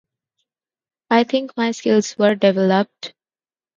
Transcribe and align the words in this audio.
I 1.11 1.25
think 1.25 1.55
my 1.55 1.69
skills 1.73 2.17
were 2.17 2.33
developed. 2.33 3.13